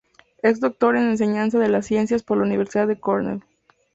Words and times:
Es 0.41 0.59
doctor 0.59 0.95
en 0.97 1.11
enseñanza 1.11 1.59
de 1.59 1.69
las 1.69 1.85
ciencias 1.85 2.23
por 2.23 2.37
la 2.39 2.45
Universidad 2.45 2.87
de 2.87 2.99
Cornell. 2.99 3.43